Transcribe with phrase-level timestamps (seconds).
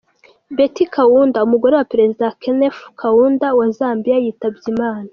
[0.55, 5.09] Betty Kaunda, umugore wa perezida Kenneth Kaunda wa Zambia yitabye Imana.